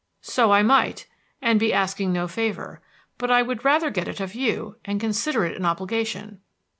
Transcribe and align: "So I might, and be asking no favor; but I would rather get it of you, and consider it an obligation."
"So 0.23 0.51
I 0.51 0.63
might, 0.63 1.05
and 1.43 1.59
be 1.59 1.71
asking 1.71 2.11
no 2.11 2.27
favor; 2.27 2.81
but 3.19 3.29
I 3.29 3.43
would 3.43 3.63
rather 3.63 3.91
get 3.91 4.07
it 4.07 4.19
of 4.19 4.33
you, 4.33 4.77
and 4.83 4.99
consider 4.99 5.45
it 5.45 5.55
an 5.55 5.63
obligation." 5.63 6.41